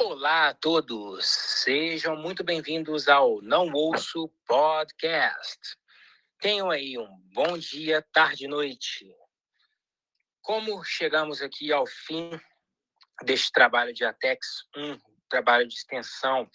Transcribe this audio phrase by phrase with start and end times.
[0.00, 5.58] Olá a todos, sejam muito bem-vindos ao Não Ouço Podcast.
[6.38, 9.12] Tenham aí um bom dia, tarde e noite.
[10.40, 12.30] Como chegamos aqui ao fim
[13.24, 14.46] deste trabalho de ATEX
[14.76, 16.48] 1, trabalho de extensão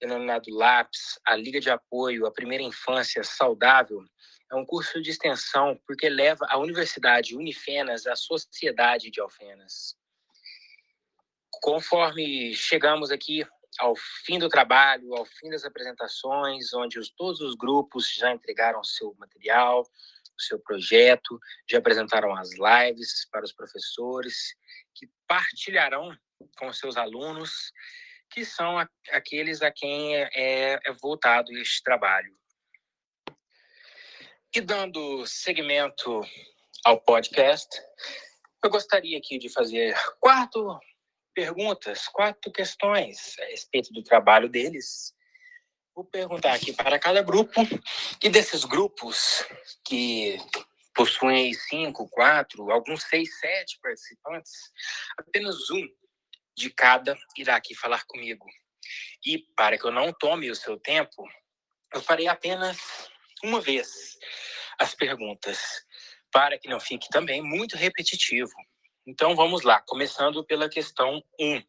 [0.00, 4.02] denominado LAPS, a Liga de Apoio à Primeira Infância Saudável,
[4.50, 9.99] é um curso de extensão porque leva a Universidade Unifenas à sociedade de Alfenas.
[11.60, 13.44] Conforme chegamos aqui
[13.78, 18.82] ao fim do trabalho, ao fim das apresentações, onde os, todos os grupos já entregaram
[18.82, 24.54] seu material, o seu projeto, já apresentaram as lives para os professores,
[24.94, 26.16] que partilharão
[26.58, 27.72] com seus alunos,
[28.30, 28.78] que são
[29.10, 32.34] aqueles a quem é, é, é voltado este trabalho.
[34.54, 36.20] E dando seguimento
[36.84, 37.68] ao podcast,
[38.64, 40.78] eu gostaria aqui de fazer quatro
[41.34, 45.14] perguntas, quatro questões a respeito do trabalho deles.
[45.94, 47.60] Vou perguntar aqui para cada grupo,
[48.22, 49.44] e desses grupos
[49.84, 50.38] que
[50.94, 54.52] possuem cinco, quatro, alguns seis, sete participantes,
[55.18, 55.86] apenas um
[56.56, 58.46] de cada irá aqui falar comigo.
[59.24, 61.26] E para que eu não tome o seu tempo,
[61.94, 62.78] eu farei apenas
[63.42, 64.18] uma vez
[64.78, 65.84] as perguntas,
[66.32, 68.52] para que não fique também muito repetitivo.
[69.06, 71.62] Então vamos lá, começando pela questão 1,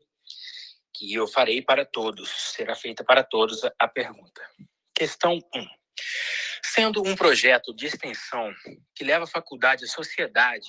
[0.94, 4.42] que eu farei para todos, será feita para todos a pergunta.
[4.94, 5.68] Questão 1.
[6.64, 8.54] Sendo um projeto de extensão
[8.96, 10.68] que leva a faculdade à sociedade,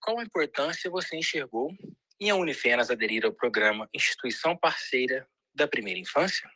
[0.00, 1.70] qual a importância você enxergou
[2.20, 6.50] em a Unifenas aderir ao programa Instituição Parceira da Primeira Infância?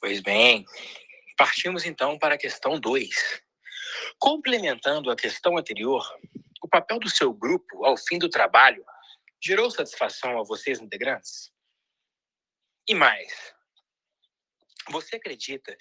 [0.00, 0.64] Pois bem,
[1.36, 3.42] partimos então para a questão 2.
[4.18, 6.06] Complementando a questão anterior,
[6.70, 8.84] papel do seu grupo ao fim do trabalho
[9.42, 11.50] gerou satisfação a vocês, integrantes?
[12.88, 13.54] E mais,
[14.90, 15.76] você acredita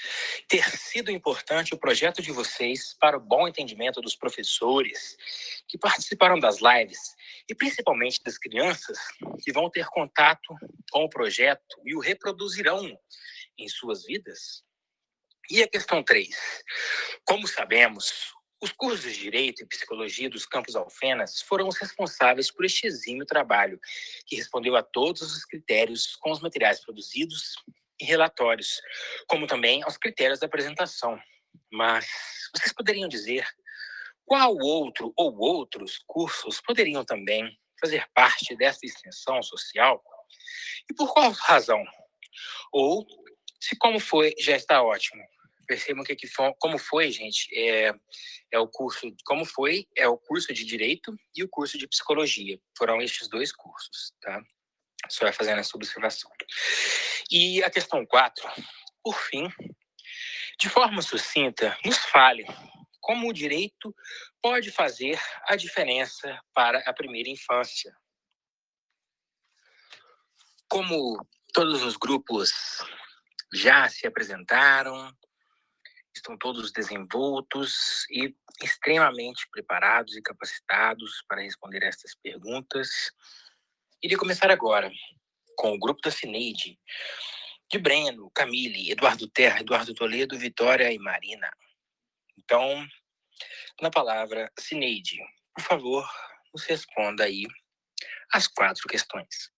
[0.47, 5.17] ter sido importante o projeto de vocês para o bom entendimento dos professores
[5.67, 6.99] que participaram das lives
[7.49, 8.97] e principalmente das crianças
[9.43, 10.53] que vão ter contato
[10.91, 12.97] com o projeto e o reproduzirão
[13.57, 14.63] em suas vidas?
[15.49, 16.63] E a questão 3.
[17.25, 22.65] Como sabemos, os cursos de Direito e Psicologia dos Campos Alfenas foram os responsáveis por
[22.65, 23.79] este exímio trabalho,
[24.25, 27.55] que respondeu a todos os critérios com os materiais produzidos
[27.99, 28.81] e relatórios,
[29.27, 31.19] como também aos critérios da apresentação.
[31.71, 32.07] Mas
[32.55, 33.47] vocês poderiam dizer
[34.25, 40.03] qual outro ou outros cursos poderiam também fazer parte dessa extensão social?
[40.89, 41.83] E por qual razão?
[42.71, 43.07] Ou,
[43.59, 45.23] se como foi, já está ótimo,
[45.69, 47.93] percebam que, que como foi, gente, é,
[48.51, 52.59] é o curso, como foi, é o curso de Direito e o curso de Psicologia.
[52.75, 54.41] Foram estes dois cursos, tá?
[55.07, 56.31] Só vai fazendo essa observação.
[57.29, 58.49] E a questão 4,
[59.03, 59.47] por fim,
[60.59, 62.45] de forma sucinta, nos fale
[62.99, 63.95] como o direito
[64.41, 67.95] pode fazer a diferença para a primeira infância.
[70.67, 71.15] Como
[71.53, 72.51] todos os grupos
[73.53, 75.15] já se apresentaram,
[76.19, 82.89] estão todos desenvoltos e extremamente preparados e capacitados para responder estas perguntas.
[84.03, 84.91] Iria começar agora
[85.55, 86.79] com o grupo da Cineide,
[87.71, 91.49] de Breno, Camille, Eduardo Terra, Eduardo Toledo, Vitória e Marina.
[92.37, 92.85] Então,
[93.81, 95.17] na palavra, Cineide,
[95.53, 96.09] por favor,
[96.53, 97.45] nos responda aí
[98.33, 99.51] as quatro questões.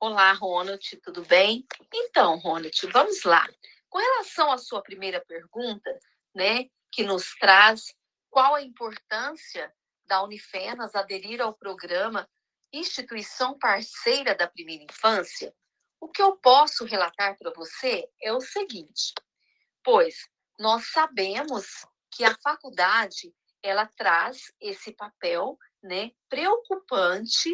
[0.00, 1.66] Olá, Ronald, tudo bem?
[1.92, 3.46] Então, Ronald, vamos lá.
[3.88, 5.98] Com relação à sua primeira pergunta,
[6.34, 7.94] né, que nos traz
[8.30, 9.74] qual a importância
[10.06, 12.28] da Unifenas aderir ao programa
[12.72, 15.54] Instituição Parceira da Primeira Infância,
[16.00, 19.14] o que eu posso relatar para você é o seguinte:
[19.82, 20.28] pois
[20.58, 27.50] nós sabemos que a faculdade ela traz esse papel, né, preocupante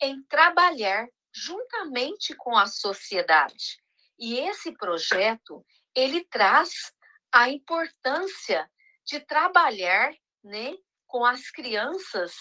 [0.00, 3.82] em trabalhar juntamente com a sociedade,
[4.20, 5.64] e esse projeto,
[5.94, 6.92] ele traz
[7.32, 8.70] a importância
[9.04, 10.12] de trabalhar
[10.44, 10.76] né,
[11.06, 12.34] com as crianças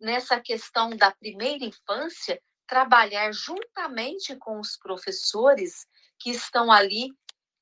[0.00, 5.86] nessa questão da primeira infância, trabalhar juntamente com os professores
[6.18, 7.14] que estão ali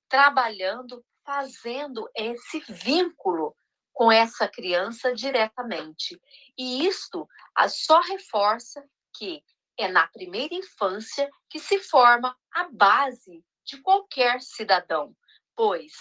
[0.09, 3.55] trabalhando, fazendo esse vínculo
[3.93, 6.19] com essa criança diretamente.
[6.57, 7.29] E isto
[7.69, 8.83] só reforça
[9.15, 9.45] que
[9.77, 15.15] é na primeira infância que se forma a base de qualquer cidadão,
[15.57, 15.93] pois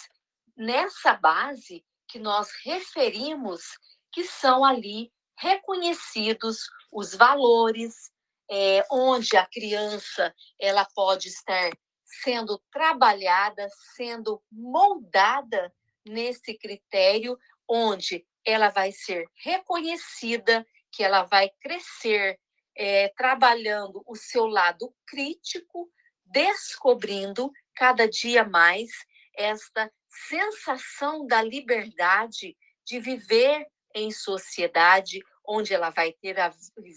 [0.56, 3.62] nessa base que nós referimos
[4.12, 8.12] que são ali reconhecidos os valores,
[8.52, 11.72] é, onde a criança ela pode estar
[12.04, 15.74] sendo trabalhada, sendo moldada
[16.06, 22.40] nesse critério, onde ela vai ser reconhecida, que ela vai crescer
[22.76, 25.90] é, trabalhando o seu lado crítico,
[26.32, 28.90] descobrindo cada dia mais
[29.36, 29.92] esta
[30.28, 33.66] sensação da liberdade de viver
[33.96, 36.52] em sociedade, onde ela vai ter a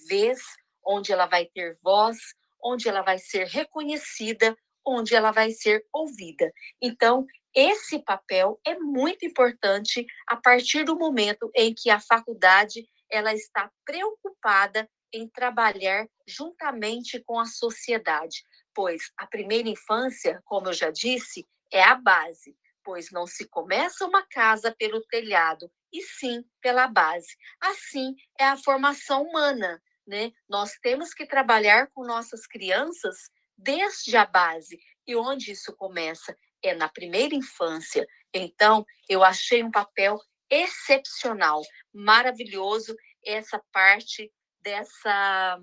[0.09, 0.41] vez,
[0.85, 2.19] onde ela vai ter voz,
[2.63, 6.53] onde ela vai ser reconhecida, onde ela vai ser ouvida.
[6.81, 13.35] Então, esse papel é muito importante a partir do momento em que a faculdade ela
[13.35, 18.43] está preocupada em trabalhar juntamente com a sociedade,
[18.75, 24.07] pois a primeira infância, como eu já disse, é a base, pois não se começa
[24.07, 27.37] uma casa pelo telhado, e sim pela base.
[27.61, 30.33] Assim é a formação humana, né?
[30.49, 34.81] Nós temos que trabalhar com nossas crianças desde a base.
[35.07, 36.37] E onde isso começa?
[36.63, 38.07] É na primeira infância.
[38.33, 40.19] Então, eu achei um papel
[40.49, 42.95] excepcional, maravilhoso
[43.25, 44.31] essa parte
[44.61, 45.59] dessa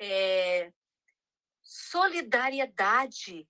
[0.00, 0.70] é,
[1.64, 3.48] solidariedade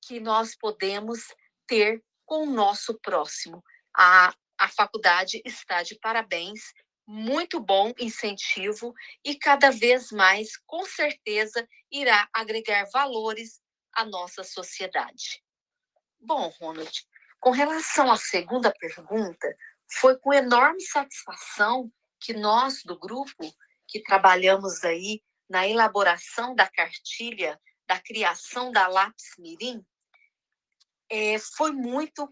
[0.00, 1.34] que nós podemos
[1.66, 3.62] ter com o nosso próximo.
[3.94, 6.72] A, a faculdade está de parabéns,
[7.06, 13.60] muito bom incentivo e cada vez mais, com certeza, irá agregar valores
[13.92, 15.42] à nossa sociedade.
[16.18, 17.06] Bom, Ronald,
[17.38, 19.56] com relação à segunda pergunta,
[19.88, 23.54] foi com enorme satisfação que nós do grupo
[23.86, 29.84] que trabalhamos aí na elaboração da cartilha da criação da lápis mirim
[31.08, 32.28] é, foi muito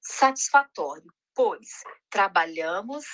[0.00, 1.68] satisfatório, pois
[2.10, 3.04] trabalhamos,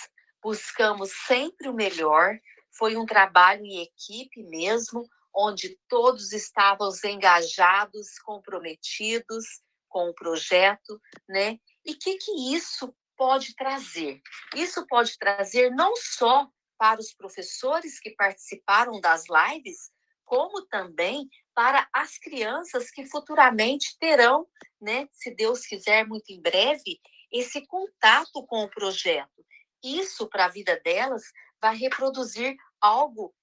[0.43, 2.39] buscamos sempre o melhor,
[2.77, 9.45] foi um trabalho em equipe mesmo, onde todos estávamos engajados, comprometidos
[9.89, 11.59] com o projeto, né?
[11.85, 14.21] E o que, que isso pode trazer?
[14.55, 16.49] Isso pode trazer não só
[16.85, 19.91] para os professores que participaram das lives,
[20.23, 24.47] como também para as crianças que futuramente terão,
[24.79, 27.01] né, se Deus quiser, muito em breve,
[27.33, 29.43] esse contato com o projeto.
[29.83, 31.23] Isso, para a vida delas,
[31.59, 33.35] vai reproduzir algo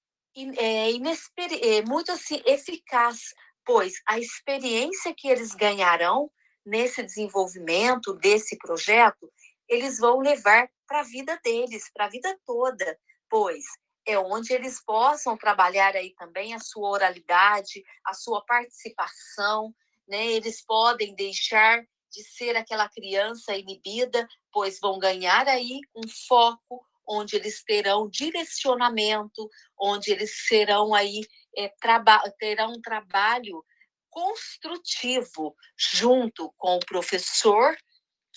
[0.59, 3.33] é, é, muito assim, eficaz,
[3.65, 6.31] pois a experiência que eles ganharão
[6.63, 9.33] nesse desenvolvimento desse projeto,
[9.67, 12.99] eles vão levar para a vida deles, para a vida toda,
[13.31, 13.63] pois
[14.05, 19.73] é onde eles possam trabalhar aí também a sua oralidade, a sua participação,
[20.07, 20.25] né?
[20.25, 21.81] Eles podem deixar
[22.11, 29.49] de ser aquela criança inibida, pois vão ganhar aí um foco onde eles terão direcionamento,
[29.79, 31.21] onde eles serão aí
[31.57, 33.63] é, traba terão um trabalho
[34.09, 37.75] construtivo junto com o professor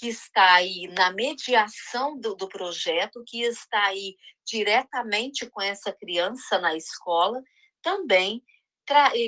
[0.05, 4.15] que está aí na mediação do, do projeto, que está aí
[4.47, 7.43] diretamente com essa criança na escola,
[7.81, 8.43] também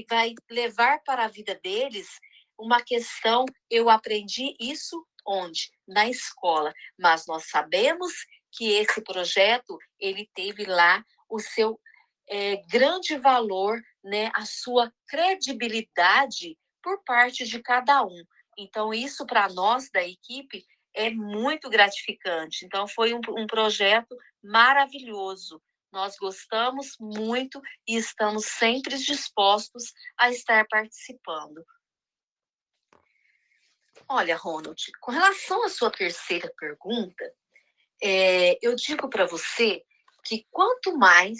[0.07, 2.21] vai levar para a vida deles
[2.59, 5.71] uma questão, eu aprendi isso onde?
[5.89, 8.13] Na escola, mas nós sabemos
[8.53, 11.81] que esse projeto, ele teve lá o seu
[12.29, 18.23] é, grande valor, né, a sua credibilidade por parte de cada um.
[18.57, 22.65] Então, isso para nós da equipe é muito gratificante.
[22.65, 25.63] Então, foi um, um projeto maravilhoso.
[25.93, 31.65] Nós gostamos muito e estamos sempre dispostos a estar participando.
[34.09, 37.25] Olha, Ronald, com relação à sua terceira pergunta,
[38.03, 39.83] é, eu digo para você
[40.25, 41.39] que quanto mais,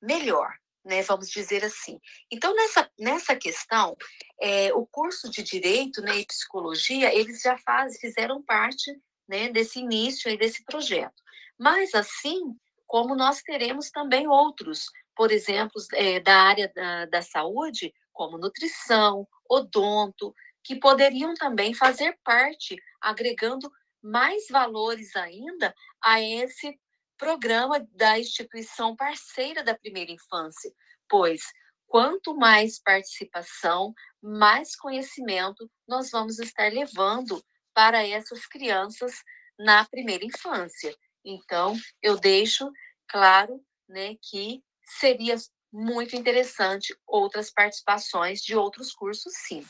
[0.00, 1.98] melhor né, vamos dizer assim.
[2.30, 3.96] Então, nessa, nessa questão,
[4.40, 9.78] é, o curso de Direito né, e Psicologia, eles já faz, fizeram parte né, desse
[9.78, 11.22] início aí desse projeto.
[11.58, 12.56] Mas, assim
[12.90, 19.28] como nós teremos também outros, por exemplo, é, da área da, da saúde, como nutrição,
[19.48, 20.34] odonto,
[20.64, 23.70] que poderiam também fazer parte, agregando
[24.02, 25.72] mais valores ainda
[26.02, 26.76] a esse
[27.20, 30.72] programa da instituição parceira da primeira infância,
[31.06, 31.42] pois
[31.86, 39.12] quanto mais participação, mais conhecimento nós vamos estar levando para essas crianças
[39.58, 40.96] na primeira infância.
[41.22, 42.72] Então, eu deixo
[43.06, 44.64] claro né, que
[44.98, 45.36] seria
[45.70, 49.64] muito interessante outras participações de outros cursos, sim.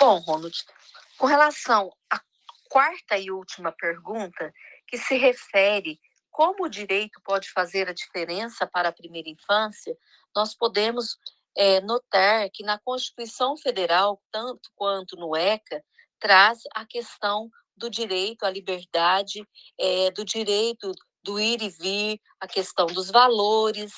[0.00, 0.56] Bom, Ronald,
[1.18, 2.18] com relação à
[2.70, 4.54] quarta e última pergunta,
[4.90, 9.96] que se refere como o direito pode fazer a diferença para a primeira infância,
[10.34, 11.16] nós podemos
[11.56, 15.84] é, notar que na Constituição Federal, tanto quanto no ECA,
[16.18, 19.46] traz a questão do direito à liberdade,
[19.78, 20.92] é, do direito
[21.22, 23.92] do ir e vir, a questão dos valores,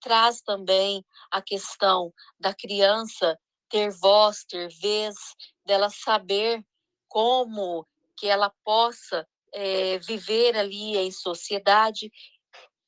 [0.00, 5.16] traz também a questão da criança ter voz, ter vez,
[5.64, 6.64] dela saber
[7.08, 12.12] como que ela possa é, viver ali em sociedade.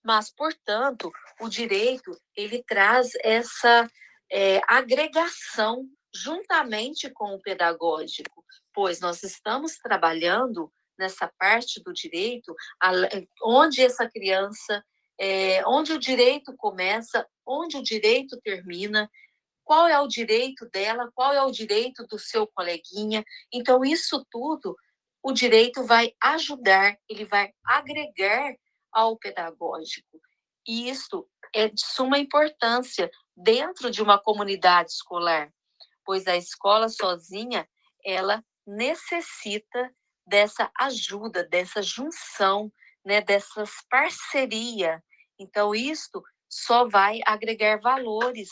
[0.05, 1.11] Mas, portanto,
[1.41, 3.91] o direito ele traz essa
[4.31, 8.45] é, agregação juntamente com o pedagógico,
[8.75, 12.55] pois nós estamos trabalhando nessa parte do direito,
[13.43, 14.85] onde essa criança,
[15.19, 19.09] é, onde o direito começa, onde o direito termina,
[19.65, 23.23] qual é o direito dela, qual é o direito do seu coleguinha.
[23.53, 24.75] Então, isso tudo,
[25.23, 28.55] o direito vai ajudar, ele vai agregar
[28.93, 30.21] ao pedagógico.
[30.67, 35.53] E isso é de suma importância dentro de uma comunidade escolar,
[36.05, 37.69] pois a escola sozinha,
[38.05, 39.91] ela necessita
[40.27, 42.71] dessa ajuda, dessa junção,
[43.05, 45.03] né, dessas parceria.
[45.39, 48.49] Então, isto só vai agregar valores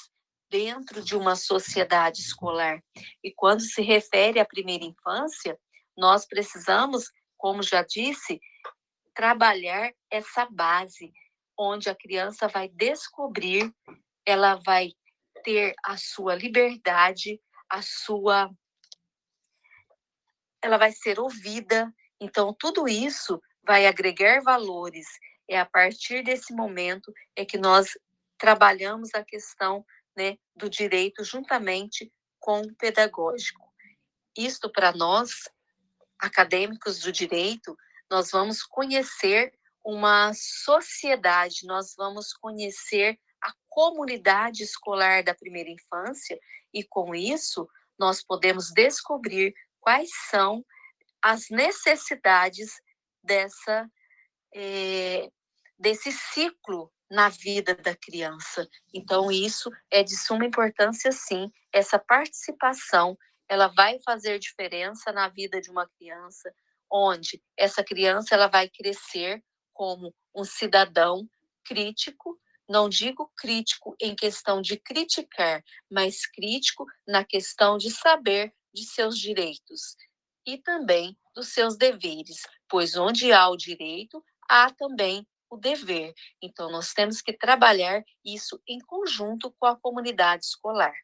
[0.51, 2.83] dentro de uma sociedade escolar.
[3.23, 5.59] E quando se refere à primeira infância,
[5.97, 8.41] nós precisamos, como já disse,
[9.15, 11.13] trabalhar essa base,
[11.59, 13.73] onde a criança vai descobrir,
[14.27, 14.93] ela vai
[15.43, 18.51] ter a sua liberdade, a sua
[20.63, 21.93] ela vai ser ouvida.
[22.21, 25.07] Então, tudo isso vai agregar valores.
[25.49, 27.87] É a partir desse momento é que nós
[28.39, 29.85] trabalhamos a questão
[30.17, 33.65] né, do direito juntamente com o pedagógico.
[34.37, 35.31] Isto para nós,
[36.19, 37.77] acadêmicos do direito,
[38.11, 39.53] nós vamos conhecer
[39.85, 46.39] uma sociedade, nós vamos conhecer a comunidade escolar da primeira infância
[46.73, 47.69] e com isso
[47.99, 50.65] nós podemos descobrir quais são
[51.23, 52.81] as necessidades
[53.23, 53.89] dessa
[54.55, 55.29] é,
[55.79, 58.69] desse ciclo na vida da criança.
[58.93, 63.17] Então isso é de suma importância sim, essa participação,
[63.49, 66.53] ela vai fazer diferença na vida de uma criança,
[66.91, 71.29] onde essa criança ela vai crescer como um cidadão
[71.65, 72.39] crítico,
[72.69, 79.19] não digo crítico em questão de criticar, mas crítico na questão de saber de seus
[79.19, 79.97] direitos
[80.47, 86.13] e também dos seus deveres, pois onde há o direito, há também o dever.
[86.43, 90.95] Então, nós temos que trabalhar isso em conjunto com a comunidade escolar.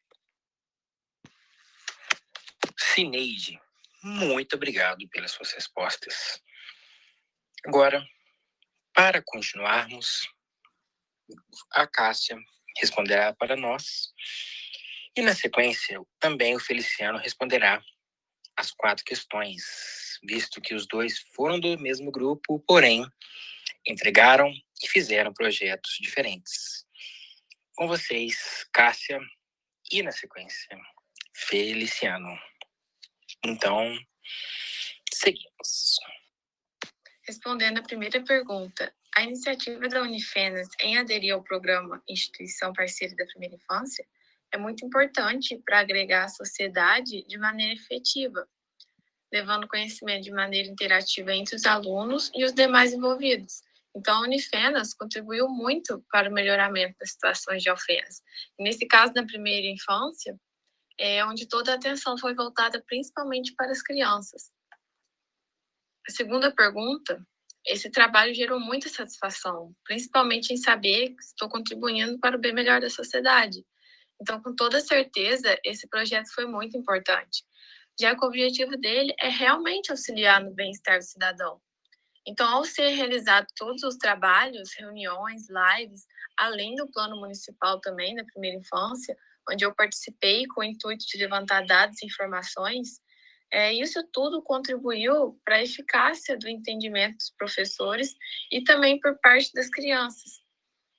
[2.94, 3.58] Cineide,
[4.02, 6.42] muito obrigado pelas suas respostas.
[7.64, 8.06] Agora,
[8.92, 10.28] para continuarmos,
[11.70, 12.36] a Cássia
[12.78, 14.12] responderá para nós
[15.16, 17.82] e na sequência, também o Feliciano responderá
[18.58, 19.62] as quatro questões,
[20.22, 23.06] visto que os dois foram do mesmo grupo, porém
[23.86, 26.84] entregaram e fizeram projetos diferentes.
[27.74, 29.18] Com vocês, Cássia,
[29.90, 30.78] e na sequência,
[31.34, 32.38] Feliciano.
[33.44, 33.98] Então,
[35.12, 35.96] seguimos.
[37.26, 43.26] Respondendo à primeira pergunta, a iniciativa da Unifenas em aderir ao programa Instituição Parceira da
[43.26, 44.06] Primeira Infância
[44.52, 48.46] é muito importante para agregar a sociedade de maneira efetiva,
[49.32, 53.62] levando conhecimento de maneira interativa entre os alunos e os demais envolvidos.
[53.94, 58.22] Então, a Unifenas contribuiu muito para o melhoramento das situações de ofensa.
[58.58, 60.38] nesse caso, na primeira infância,
[60.98, 64.50] é onde toda a atenção foi voltada principalmente para as crianças.
[66.08, 67.24] A segunda pergunta,
[67.66, 72.80] esse trabalho gerou muita satisfação, principalmente em saber que estou contribuindo para o bem melhor
[72.80, 73.64] da sociedade,
[74.22, 77.44] então, com toda certeza, esse projeto foi muito importante,
[78.00, 81.60] já que o objetivo dele é realmente auxiliar no bem-estar do cidadão.
[82.24, 86.06] Então, ao ser realizado todos os trabalhos, reuniões, lives,
[86.36, 89.16] além do plano municipal também da primeira infância,
[89.50, 93.00] onde eu participei com o intuito de levantar dados e informações,
[93.52, 98.14] é, isso tudo contribuiu para a eficácia do entendimento dos professores
[98.50, 100.40] e também por parte das crianças,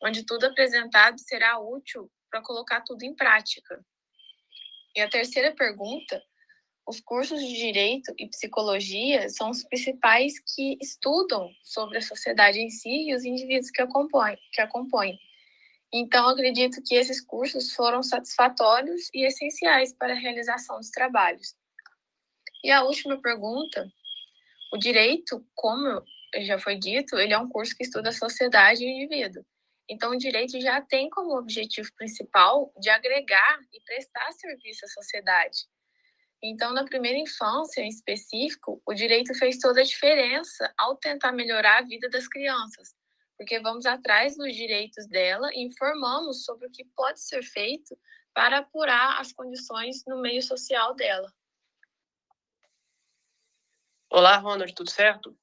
[0.04, 3.84] onde tudo apresentado será útil para colocar tudo em prática.
[4.96, 6.22] E a terceira pergunta,
[6.88, 12.70] os cursos de direito e psicologia são os principais que estudam sobre a sociedade em
[12.70, 14.38] si e os indivíduos que a compõem.
[14.52, 15.18] Que a compõem.
[15.96, 21.56] Então, acredito que esses cursos foram satisfatórios e essenciais para a realização dos trabalhos.
[22.64, 23.88] E a última pergunta,
[24.74, 26.04] o direito, como
[26.42, 29.46] já foi dito, ele é um curso que estuda a sociedade e o indivíduo.
[29.88, 35.60] Então, o direito já tem como objetivo principal de agregar e prestar serviço à sociedade.
[36.42, 41.80] Então, na primeira infância, em específico, o direito fez toda a diferença ao tentar melhorar
[41.80, 42.96] a vida das crianças,
[43.44, 47.94] porque vamos atrás dos direitos dela e informamos sobre o que pode ser feito
[48.34, 51.30] para apurar as condições no meio social dela.
[54.10, 55.38] Olá, Ronald, tudo certo?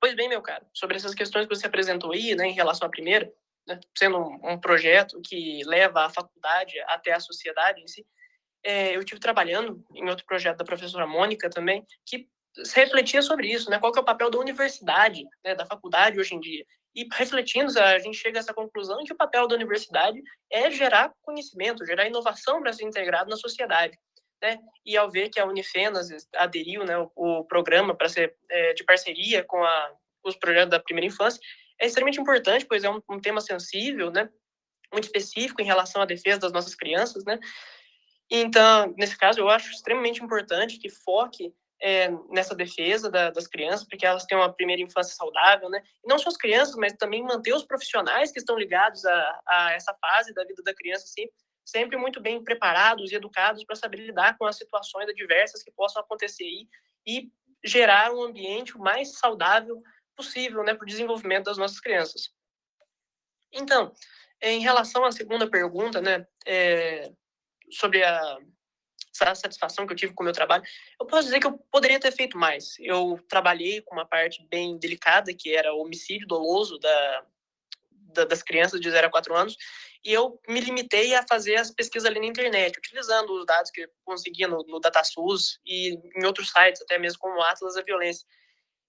[0.00, 2.90] Pois bem, meu caro, sobre essas questões que você apresentou aí, né, em relação à
[2.90, 3.32] primeira,
[3.66, 8.06] né, sendo um, um, projeto que leva a faculdade até a sociedade em si,
[8.62, 12.28] é, eu tive trabalhando em outro projeto da professora Mônica também, que
[12.72, 16.32] refletia sobre isso, né, qual que é o papel da universidade, né, da faculdade hoje
[16.32, 16.64] em dia.
[16.96, 21.12] E refletindo, a gente chega a essa conclusão que o papel da universidade é gerar
[21.20, 23.98] conhecimento, gerar inovação para ser integrado na sociedade.
[24.42, 24.58] Né?
[24.84, 28.82] E ao ver que a Unifenas aderiu né, o, o programa para ser é, de
[28.82, 29.92] parceria com a,
[30.24, 31.38] os projetos da primeira infância,
[31.78, 34.30] é extremamente importante, pois é um, um, tema sensível, né,
[34.90, 37.38] muito específico em relação à defesa das nossas crianças, né.
[38.30, 43.86] Então, nesse caso, eu acho extremamente importante que foque é, nessa defesa da, das crianças,
[43.86, 45.82] porque elas tenham uma primeira infância saudável, né?
[46.04, 49.94] Não só as crianças, mas também manter os profissionais que estão ligados a, a essa
[49.94, 51.28] fase da vida da criança, assim,
[51.64, 56.00] sempre muito bem preparados e educados para saber lidar com as situações adversas que possam
[56.00, 56.68] acontecer aí
[57.06, 57.30] e
[57.64, 59.82] gerar um ambiente o mais saudável
[60.14, 62.30] possível, né, para o desenvolvimento das nossas crianças.
[63.52, 63.92] Então,
[64.40, 67.10] em relação à segunda pergunta, né, é,
[67.70, 68.38] sobre a
[69.24, 70.62] essa satisfação que eu tive com o meu trabalho,
[71.00, 72.76] eu posso dizer que eu poderia ter feito mais.
[72.78, 77.24] Eu trabalhei com uma parte bem delicada, que era o homicídio doloso da,
[77.90, 79.56] da, das crianças de 0 a 4 anos,
[80.04, 83.82] e eu me limitei a fazer as pesquisas ali na internet, utilizando os dados que
[83.82, 87.82] eu conseguia no, no DataSUS e em outros sites, até mesmo como o Atlas da
[87.82, 88.26] Violência.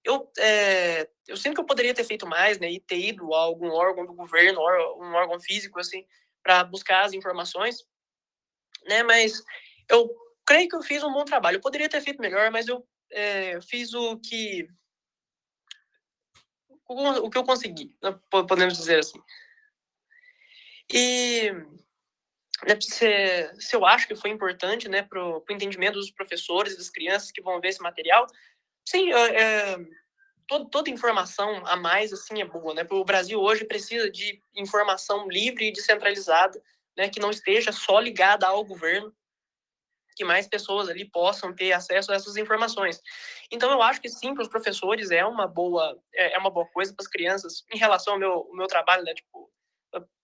[0.03, 3.39] Eu, é, eu sinto que eu poderia ter feito mais, né, e ter ido a
[3.39, 6.05] algum órgão do governo, um órgão físico, assim,
[6.43, 7.83] para buscar as informações,
[8.85, 9.43] né, mas
[9.89, 10.07] eu
[10.47, 11.57] creio que eu fiz um bom trabalho.
[11.57, 14.67] Eu poderia ter feito melhor, mas eu é, fiz o que
[16.89, 19.21] o, que eu consegui, né, podemos dizer assim.
[20.89, 21.51] E
[22.65, 26.89] né, se, se eu acho que foi importante né, para o entendimento dos professores das
[26.89, 28.25] crianças que vão ver esse material,
[28.87, 29.77] sim, é, é,
[30.47, 32.73] toda, toda informação a mais assim é boa.
[32.73, 32.87] Né?
[32.89, 36.61] O Brasil hoje precisa de informação livre e descentralizada,
[36.95, 39.13] né, que não esteja só ligada ao governo,
[40.17, 42.99] que mais pessoas ali possam ter acesso a essas informações.
[43.51, 46.65] Então eu acho que sim, para os professores é uma boa é, é uma boa
[46.67, 49.13] coisa para as crianças em relação ao meu, meu trabalho, né?
[49.13, 49.49] Tipo,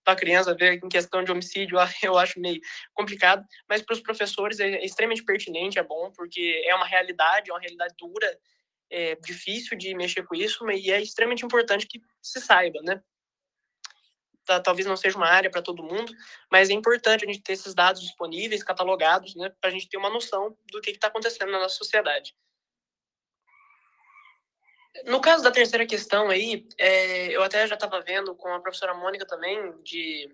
[0.04, 2.60] para a criança ver em questão de homicídio, eu acho meio
[2.94, 7.54] complicado, mas para os professores é extremamente pertinente, é bom, porque é uma realidade, é
[7.54, 8.40] uma realidade dura,
[8.90, 13.02] é difícil de mexer com isso, e é extremamente importante que se saiba, né?
[14.64, 16.12] Talvez não seja uma área para todo mundo,
[16.52, 19.98] mas é importante a gente ter esses dados disponíveis, catalogados, né, para a gente ter
[19.98, 22.36] uma noção do que está acontecendo na nossa sociedade.
[25.06, 28.94] No caso da terceira questão aí, é, eu até já estava vendo com a professora
[28.94, 30.30] Mônica também, de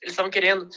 [0.00, 0.68] eles estavam querendo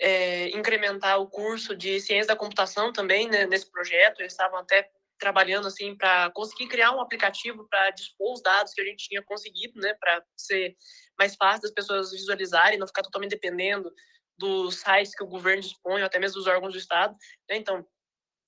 [0.00, 4.90] é, incrementar o curso de ciência da computação também né, nesse projeto, eles estavam até
[5.18, 9.22] trabalhando assim para conseguir criar um aplicativo para dispor os dados que a gente tinha
[9.22, 10.76] conseguido, né, para ser
[11.18, 13.92] mais fácil das pessoas visualizarem, não ficar totalmente dependendo
[14.38, 17.16] dos sites que o governo dispõe, ou até mesmo dos órgãos do Estado.
[17.48, 17.56] Né?
[17.56, 17.86] Então,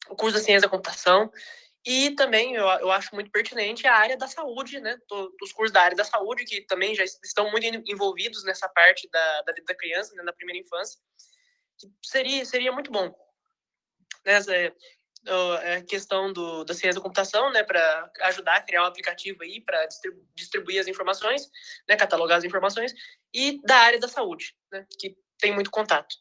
[0.09, 1.31] o curso da ciência da computação.
[1.87, 4.99] E também eu, eu acho muito pertinente a área da saúde, né?
[5.41, 9.43] Dos cursos da área da saúde, que também já estão muito envolvidos nessa parte da,
[9.43, 10.23] da vida da criança, né?
[10.23, 11.01] na primeira infância.
[11.79, 13.15] Que seria, seria muito bom.
[14.25, 14.35] Né?
[15.27, 19.61] A questão do, da ciência da computação, né, para ajudar a criar um aplicativo aí
[19.61, 19.87] para
[20.35, 21.51] distribuir as informações,
[21.89, 22.93] né, catalogar as informações,
[23.33, 26.17] e da área da saúde, né, que tem muito contato.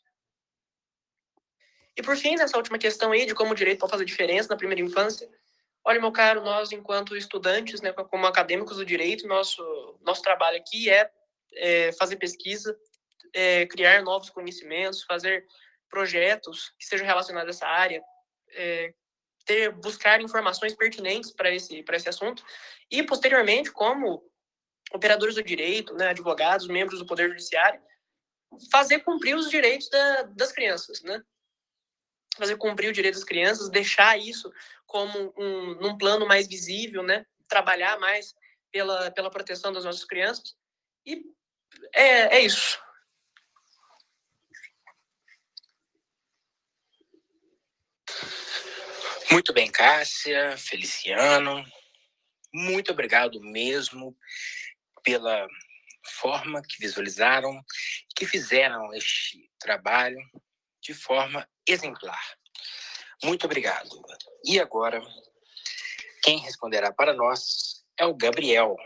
[1.95, 4.57] E por fim, nessa última questão aí de como o direito pode fazer diferença na
[4.57, 5.27] primeira infância,
[5.83, 10.89] olha, meu caro, nós enquanto estudantes, né, como acadêmicos do direito, nosso nosso trabalho aqui
[10.89, 11.09] é,
[11.55, 12.77] é fazer pesquisa,
[13.33, 15.45] é, criar novos conhecimentos, fazer
[15.89, 18.03] projetos que sejam relacionados a essa área,
[18.51, 18.93] é,
[19.45, 22.43] ter, buscar informações pertinentes para esse, esse assunto
[22.91, 24.23] e, posteriormente, como
[24.91, 27.81] operadores do direito, né, advogados, membros do Poder Judiciário,
[28.71, 31.21] fazer cumprir os direitos da, das crianças, né?
[32.37, 34.51] Fazer cumprir o direito das crianças, deixar isso
[34.85, 37.25] como um num plano mais visível, né?
[37.49, 38.33] Trabalhar mais
[38.71, 40.55] pela, pela proteção das nossas crianças.
[41.05, 41.23] E
[41.93, 42.79] é, é isso.
[49.29, 51.61] Muito bem, Cássia, Feliciano.
[52.53, 54.17] Muito obrigado mesmo
[55.03, 55.45] pela
[56.21, 57.61] forma que visualizaram,
[58.15, 60.17] que fizeram este trabalho
[60.81, 62.23] de forma exemplar.
[63.21, 63.89] Muito obrigado.
[64.45, 65.01] E agora,
[66.23, 68.77] quem responderá para nós é o Gabriel,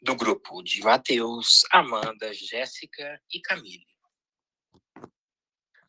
[0.00, 3.91] do grupo de Matheus, Amanda, Jéssica e Camille.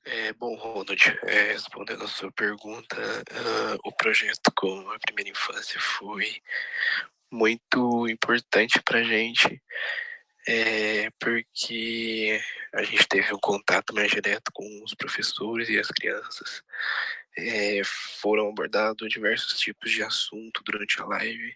[0.06, 5.80] É, bom, Ronald, é, respondendo a sua pergunta, uh, o projeto com a primeira infância
[5.80, 6.42] foi
[7.32, 9.62] muito importante para a gente,
[10.46, 12.42] é, porque
[12.74, 16.62] a gente teve um contato mais direto com os professores e as crianças.
[17.38, 17.82] É,
[18.22, 21.56] foram abordados diversos tipos de assunto durante a live,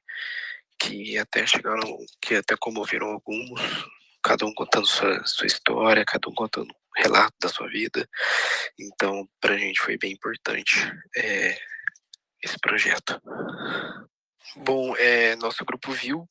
[0.80, 3.62] que até chegaram, que até comoveram alguns,
[4.24, 8.08] cada um contando sua, sua história, cada um contando relato da sua vida.
[8.80, 10.76] Então, para a gente foi bem importante
[11.16, 11.58] é,
[12.44, 13.22] esse projeto.
[14.58, 16.28] Bom, é, nosso grupo viu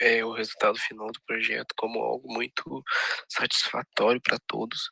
[0.00, 2.82] é, o resultado final do projeto como algo muito
[3.28, 4.90] satisfatório para todos.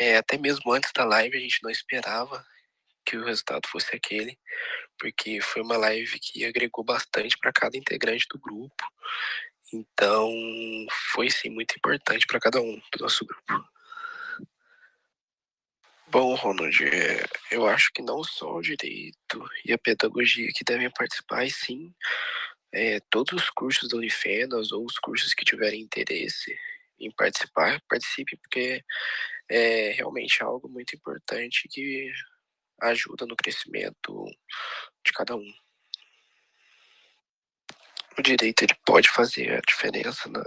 [0.00, 2.44] É, até mesmo antes da live a gente não esperava
[3.04, 4.36] que o resultado fosse aquele,
[4.98, 8.84] porque foi uma live que agregou bastante para cada integrante do grupo.
[9.72, 10.32] Então,
[11.12, 13.75] foi sim muito importante para cada um do nosso grupo.
[16.08, 20.88] Bom, Ronald, é, eu acho que não só o direito e a pedagogia que devem
[20.90, 21.92] participar, e sim
[22.72, 26.56] é, todos os cursos da Unifenas ou os cursos que tiverem interesse
[27.00, 28.84] em participar, participe, porque
[29.50, 32.12] é realmente algo muito importante que
[32.82, 34.26] ajuda no crescimento
[35.04, 35.52] de cada um.
[38.16, 40.44] O direito ele pode fazer a diferença na,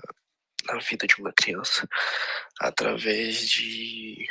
[0.72, 1.88] na vida de uma criança
[2.60, 4.28] através de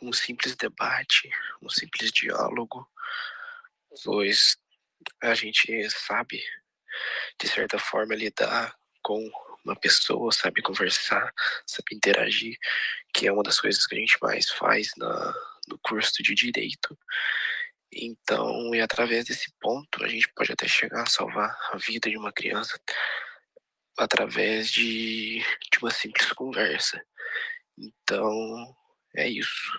[0.00, 2.88] um simples debate, um simples diálogo,
[4.04, 4.56] pois
[5.20, 6.42] a gente sabe,
[7.40, 9.30] de certa forma, lidar com
[9.64, 11.32] uma pessoa, sabe conversar,
[11.66, 12.56] sabe interagir,
[13.12, 15.34] que é uma das coisas que a gente mais faz na,
[15.68, 16.98] no curso de direito.
[17.92, 22.16] Então, e através desse ponto, a gente pode até chegar a salvar a vida de
[22.16, 22.80] uma criança
[24.02, 25.38] através de,
[25.70, 27.04] de uma simples conversa.
[27.78, 28.76] Então,
[29.16, 29.72] é isso.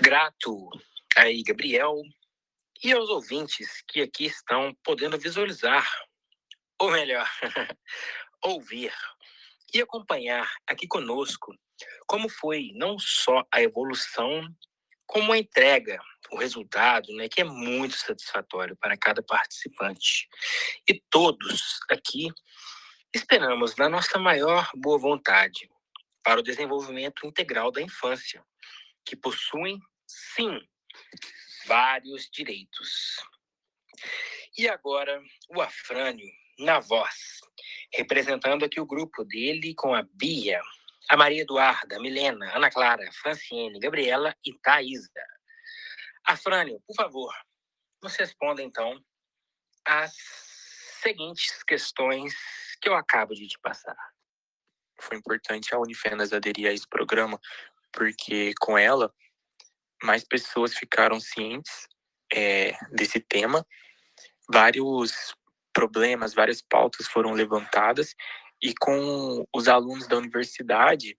[0.00, 0.68] Grato
[1.16, 1.94] aí, Gabriel,
[2.82, 5.86] e aos ouvintes que aqui estão podendo visualizar,
[6.78, 7.28] ou melhor,
[8.42, 8.92] ouvir
[9.72, 11.54] e acompanhar aqui conosco
[12.06, 14.42] como foi não só a evolução,
[15.06, 15.98] como a entrega,
[16.30, 20.28] o resultado, né, que é muito satisfatório para cada participante.
[20.88, 22.28] E todos aqui
[23.14, 25.70] esperamos, na nossa maior boa vontade,
[26.22, 28.44] para o desenvolvimento integral da infância,
[29.04, 30.60] que possuem, sim,
[31.66, 33.16] vários direitos.
[34.58, 37.40] E agora, o Afrânio, na voz,
[37.94, 40.60] representando aqui o grupo dele com a Bia,
[41.08, 45.10] a Maria Eduarda, Milena, Ana Clara, Franciene, Gabriela e Thaisa.
[46.24, 47.32] Afrânio, por favor,
[48.02, 49.00] você responda então
[49.84, 50.12] as
[51.00, 52.34] seguintes questões
[52.80, 53.96] que eu acabo de te passar.
[55.00, 57.38] Foi importante a Unifenas aderir a esse programa,
[57.92, 59.12] porque com ela
[60.02, 61.86] mais pessoas ficaram cientes
[62.32, 63.64] é, desse tema,
[64.48, 65.34] vários
[65.72, 68.14] problemas, várias pautas foram levantadas
[68.62, 71.16] e com os alunos da universidade,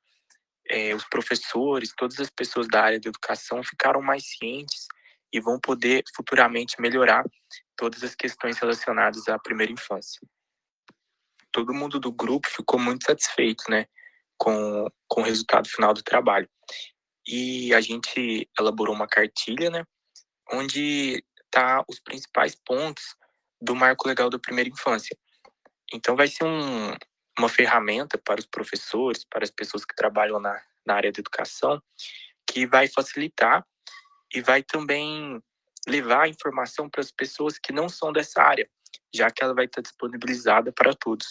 [0.69, 4.87] é, os professores, todas as pessoas da área da educação ficaram mais cientes
[5.31, 7.23] e vão poder futuramente melhorar
[7.75, 10.19] todas as questões relacionadas à primeira infância.
[11.51, 13.85] Todo mundo do grupo ficou muito satisfeito, né,
[14.37, 16.49] com, com o resultado final do trabalho.
[17.25, 19.83] E a gente elaborou uma cartilha, né,
[20.51, 23.15] onde tá os principais pontos
[23.61, 25.17] do marco legal da primeira infância.
[25.93, 26.93] Então vai ser um,
[27.37, 31.81] uma ferramenta para os professores, para as pessoas que trabalham na, na área da educação,
[32.45, 33.65] que vai facilitar
[34.33, 35.41] e vai também
[35.87, 38.69] levar a informação para as pessoas que não são dessa área,
[39.13, 41.27] já que ela vai estar disponibilizada para todos.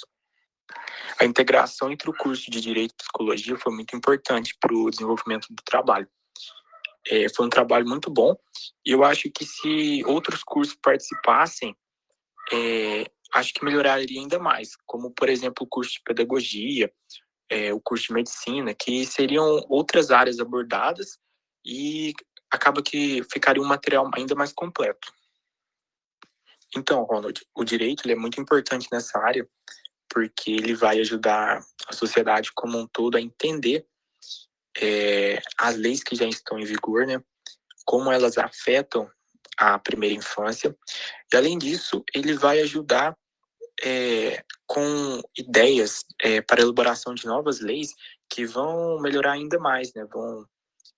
[1.19, 5.47] A integração entre o curso de Direito e Psicologia foi muito importante para o desenvolvimento
[5.51, 6.09] do trabalho.
[7.09, 8.35] É, foi um trabalho muito bom
[8.85, 11.77] e eu acho que se outros cursos participassem,
[12.53, 16.91] é, acho que melhoraria ainda mais, como, por exemplo, o curso de pedagogia,
[17.51, 21.19] é, o curso de medicina, que seriam outras áreas abordadas
[21.65, 22.15] e
[22.51, 25.13] acaba que ficaria um material ainda mais completo.
[26.75, 29.47] Então, Ronald, o direito é muito importante nessa área,
[30.09, 33.87] porque ele vai ajudar a sociedade como um todo a entender
[34.81, 37.23] é, as leis que já estão em vigor, né?
[37.85, 39.11] Como elas afetam
[39.59, 40.77] a primeira infância.
[41.33, 43.17] E além disso, ele vai ajudar
[43.83, 47.95] é, com ideias é, para a elaboração de novas leis
[48.29, 50.05] que vão melhorar ainda mais, né?
[50.13, 50.47] Vão,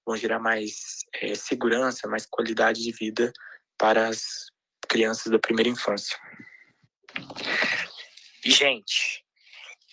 [0.07, 3.33] vão gerar mais é, segurança, mais qualidade de vida
[3.77, 4.47] para as
[4.89, 6.19] crianças da primeira infância.
[8.45, 9.25] Gente,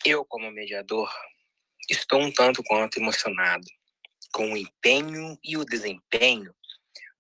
[0.06, 1.12] eu como mediador
[1.90, 3.66] estou um tanto quanto emocionado
[4.32, 6.54] com o empenho e o desempenho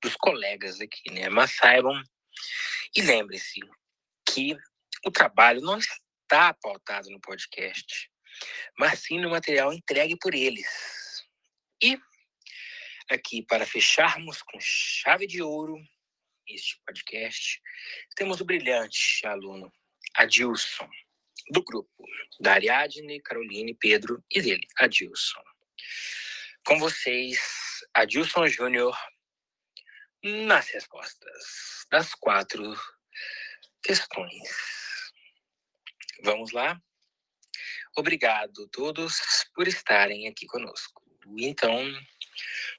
[0.01, 1.29] dos colegas aqui, né?
[1.29, 2.01] Mas saibam
[2.95, 3.59] e lembre-se
[4.27, 4.55] que
[5.05, 8.11] o trabalho não está pautado no podcast,
[8.77, 10.67] mas sim no material entregue por eles.
[11.81, 11.99] E
[13.09, 15.77] aqui, para fecharmos com chave de ouro
[16.47, 17.61] este podcast,
[18.15, 19.71] temos o brilhante aluno
[20.15, 20.89] Adilson,
[21.51, 22.03] do grupo
[22.39, 25.43] da Ariadne, Caroline, Pedro e dele, Adilson.
[26.65, 27.39] Com vocês,
[27.93, 28.97] Adilson Júnior,
[30.23, 32.73] nas respostas das quatro
[33.83, 34.84] questões.
[36.23, 36.79] Vamos lá?
[37.97, 39.19] Obrigado a todos
[39.53, 41.01] por estarem aqui conosco.
[41.37, 41.73] Então,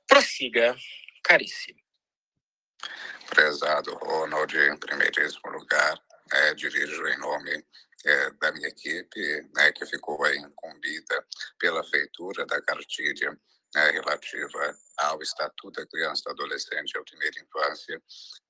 [0.07, 0.77] prossiga,
[1.23, 1.81] caríssimo.
[3.29, 5.99] Prezado Ronald, em primeiríssimo lugar,
[6.33, 7.65] é, dirijo em nome
[8.05, 11.27] é, da minha equipe, né, que ficou aí incumbida
[11.59, 13.37] pela feitura da cartilha
[13.75, 18.03] né, relativa ao Estatuto da Criança e do Adolescente e à Primeira Infância,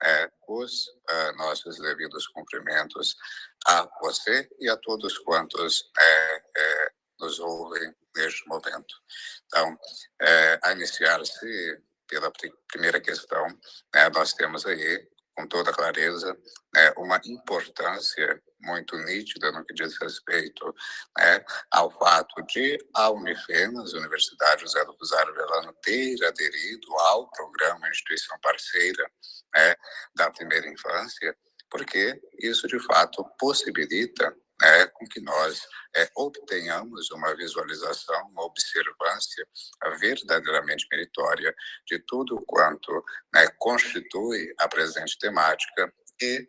[0.02, 3.16] é, os uh, nossos devidos cumprimentos
[3.66, 8.94] a você e a todos quantos é, é, nos ouvem neste momento.
[9.46, 9.78] Então,
[10.20, 12.32] é, a iniciar-se pela
[12.68, 13.46] primeira questão,
[13.94, 16.36] né, nós temos aí, com toda clareza,
[16.74, 20.74] né, uma importância muito nítida no que diz respeito
[21.18, 27.88] né, ao fato de a Unifenas, Universidade José do Rosário Velano, ter aderido ao programa
[27.88, 29.10] Instituição Parceira
[29.54, 29.76] né,
[30.14, 31.36] da Primeira Infância,
[31.70, 39.46] porque isso, de fato, possibilita né, com que nós é, obtenhamos uma visualização, uma observância
[39.98, 41.54] verdadeiramente meritória
[41.86, 46.46] de tudo quanto né, constitui a presente temática e,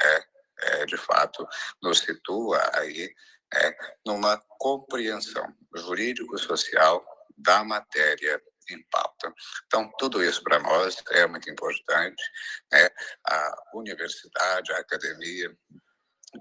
[0.00, 0.24] é,
[0.60, 1.46] é, de fato,
[1.82, 3.12] nos situa aí
[3.54, 7.04] é, numa compreensão jurídico-social
[7.36, 9.32] da matéria em pauta.
[9.66, 12.22] Então, tudo isso para nós é muito importante.
[12.70, 12.88] Né?
[13.26, 15.56] A universidade, a academia,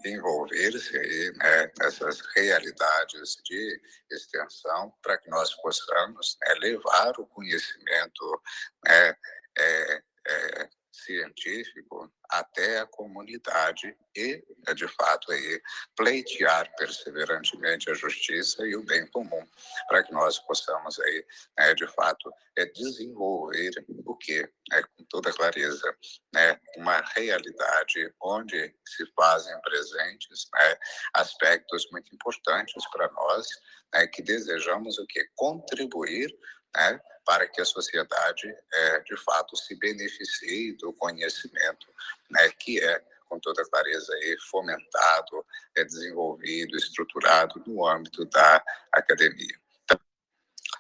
[0.06, 8.42] envolver-se né, nessas realidades de extensão para que nós possamos né, levar o conhecimento
[8.86, 9.16] né,
[9.58, 14.44] é, é, científico até a comunidade e,
[14.76, 15.62] de fato, aí,
[15.96, 19.46] pleitear perseverantemente a justiça e o bem comum,
[19.88, 21.26] para que nós possamos, aí,
[21.58, 23.72] né, de fato, é, desenvolver
[24.06, 25.96] o que, né, com toda clareza,
[26.34, 30.78] né, uma realidade onde se fazem presentes né,
[31.14, 33.48] aspectos muito importantes para nós,
[33.94, 36.36] né, que desejamos o que contribuir
[36.76, 41.86] né, para que a sociedade, é, de fato, se beneficie do conhecimento,
[42.32, 48.64] né, que é, com toda clareza, aí, fomentado, é desenvolvido, estruturado no âmbito da
[48.94, 49.60] academia.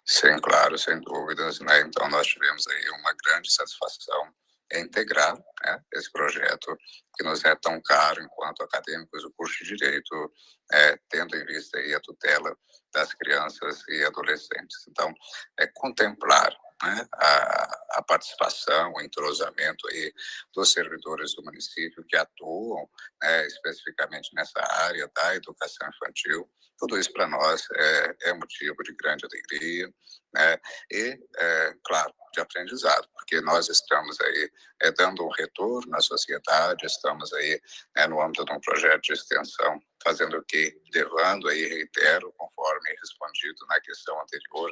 [0.06, 1.60] Sim, claro, sem dúvidas.
[1.60, 1.82] Né?
[1.82, 4.34] Então, nós tivemos aí uma grande satisfação
[4.72, 6.78] em integrar né, esse projeto
[7.16, 10.34] que nos é tão caro enquanto acadêmicos do curso de Direito,
[10.72, 12.56] é, tendo em vista aí a tutela
[12.94, 14.88] das crianças e adolescentes.
[14.88, 15.14] Então,
[15.60, 20.14] é contemplar né, a, a, participação, o entrosamento aí
[20.54, 22.88] dos servidores do município que atuam
[23.22, 26.50] né, especificamente nessa área da educação infantil.
[26.78, 29.92] Tudo isso para nós é, é, motivo de grande alegria
[30.38, 30.60] né,
[30.92, 36.86] e, é, claro, de aprendizado, porque nós estamos aí é, dando um retorno à sociedade,
[36.86, 37.60] estamos aí
[37.96, 40.80] é, no âmbito de um projeto de extensão, fazendo o que?
[40.94, 44.72] Levando aí, reitero, conforme respondido na questão anterior,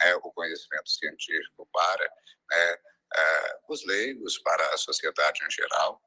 [0.00, 2.04] né, o conhecimento científico para
[2.50, 2.78] né,
[3.16, 6.02] é, os leigos, para a sociedade em geral,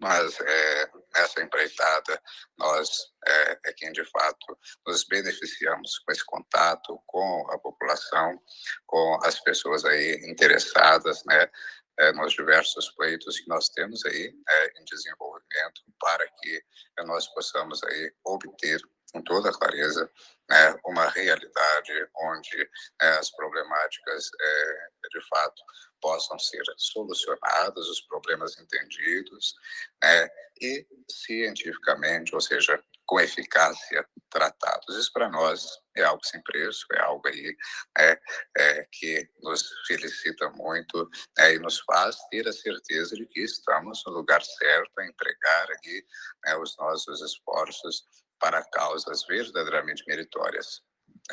[0.00, 2.20] mas é, nessa empreitada
[2.58, 2.88] nós
[3.26, 8.40] é, é, quem de fato nos beneficiamos com esse contato com a população,
[8.86, 11.50] com as pessoas aí interessadas, né,
[11.98, 16.62] é, nos diversos pleitos que nós temos aí é, em desenvolvimento para que
[17.04, 18.80] nós possamos aí obter
[19.12, 20.10] com toda clareza
[20.50, 22.58] né, uma realidade onde
[23.00, 25.62] né, as problemáticas é, de fato
[26.04, 29.54] possam ser solucionadas, os problemas entendidos,
[30.02, 30.28] né,
[30.60, 34.96] e cientificamente, ou seja, com eficácia tratados.
[34.96, 37.56] Isso para nós é algo sem preço, é algo aí
[37.98, 38.20] é,
[38.58, 44.02] é, que nos felicita muito é, e nos faz ter a certeza de que estamos
[44.06, 46.06] no lugar certo a empregar aqui
[46.44, 48.04] né, os nossos esforços
[48.38, 50.82] para causas verdadeiramente meritórias.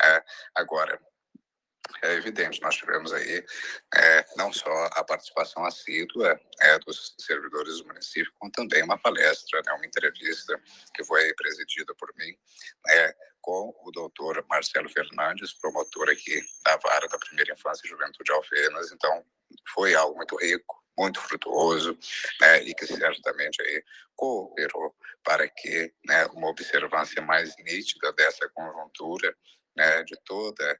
[0.02, 0.98] É, agora,
[2.02, 3.44] é evidente, nós tivemos aí
[3.94, 9.60] é, não só a participação assídua é, dos servidores do município, como também uma palestra,
[9.66, 10.60] né, uma entrevista
[10.94, 12.34] que foi presidida por mim
[12.88, 18.32] é, com o doutor Marcelo Fernandes, promotor aqui da Vara da Primeira Infância e Juventude
[18.32, 18.92] Alfenas.
[18.92, 19.24] Então,
[19.74, 21.98] foi algo muito rico, muito frutuoso
[22.40, 23.82] né, e que certamente aí
[24.14, 29.36] cooperou para que né, uma observância mais nítida dessa conjuntura
[29.76, 30.78] né, de toda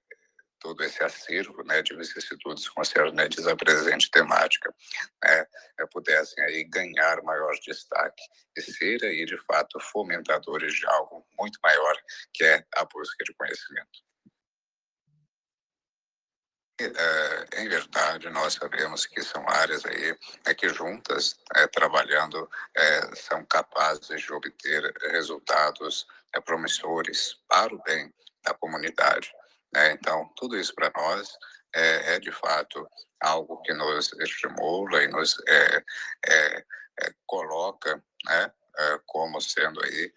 [0.62, 4.72] todo esse acervo né, de vicissitudes concernentes à presente temática
[5.22, 5.46] né,
[5.90, 8.22] pudessem aí ganhar maior destaque
[8.57, 11.96] e ser aí de fato fomentadores de algo muito maior
[12.33, 14.01] que é a busca de conhecimento.
[16.81, 23.14] É, em verdade, nós sabemos que são áreas aí é, que juntas, é, trabalhando, é,
[23.14, 29.33] são capazes de obter resultados é, promissores para o bem da comunidade.
[29.72, 29.92] Né?
[29.92, 31.32] Então, tudo isso para nós
[31.74, 32.87] é, é, de fato
[33.20, 35.82] algo que nos estimula e nos é,
[36.26, 36.64] é,
[37.00, 40.12] é coloca né, é, como sendo aí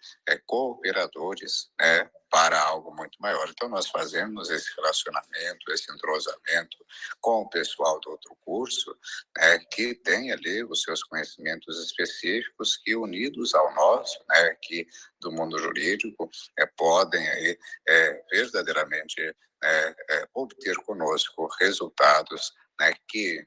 [0.46, 3.48] cooperadores né, para algo muito maior.
[3.48, 6.76] Então, nós fazemos esse relacionamento, esse entrosamento
[7.18, 8.94] com o pessoal do outro curso,
[9.38, 14.86] né, que tem ali os seus conhecimentos específicos que, unidos ao nosso, né, que
[15.18, 23.46] do mundo jurídico, é, podem aí, é, verdadeiramente é, obter conosco resultados né, que,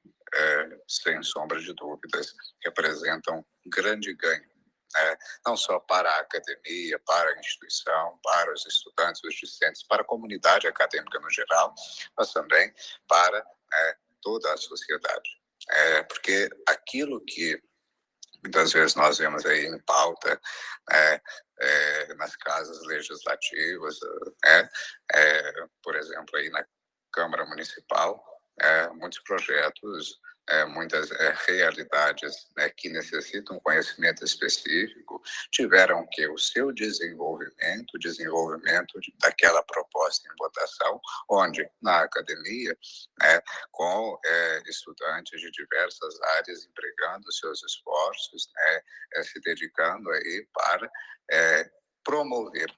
[0.88, 4.49] sem sombra de dúvidas, representam um grande ganho
[4.94, 5.18] né?
[5.46, 10.06] não só para a academia, para a instituição, para os estudantes, os discentes, para a
[10.06, 11.74] comunidade acadêmica no geral,
[12.18, 12.74] mas também
[13.08, 15.40] para né, toda a sociedade.
[15.70, 17.62] É, porque aquilo que
[18.44, 20.40] muitas vezes nós vemos aí em pauta,
[20.90, 21.22] né,
[21.60, 24.00] é, nas casas legislativas,
[24.44, 24.70] né,
[25.14, 26.66] é, por exemplo, aí na
[27.12, 28.24] Câmara Municipal,
[28.62, 30.20] é, muitos projetos
[30.50, 39.00] é, muitas é, realidades né, que necessitam conhecimento específico tiveram que o seu desenvolvimento, desenvolvimento
[39.00, 41.70] de, daquela proposta em votação, onde?
[41.82, 42.76] Na academia,
[43.22, 48.82] né, com é, estudantes de diversas áreas empregando seus esforços, né,
[49.16, 50.92] é, se dedicando aí para
[51.32, 51.70] é,
[52.04, 52.74] promover